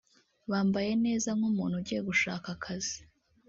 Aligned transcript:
bambaye 0.51 0.91
neza 1.05 1.29
nk’umuntu 1.37 1.75
ugiye 1.81 1.99
gushaka 2.09 2.47
akazi 2.55 2.97